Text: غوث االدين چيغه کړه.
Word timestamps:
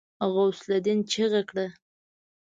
غوث 0.33 0.59
االدين 0.67 0.99
چيغه 1.11 1.41
کړه. 1.49 1.67